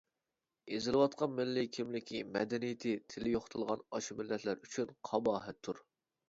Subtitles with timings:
[0.75, 5.85] ئېزىلىۋاتقان، مىللىي كىملىكى، مەدەنىيىتى، تىلى يوقىتىلغان ئاشۇ مىللەتلەر ئۈچۈن قاباھەتتۇر.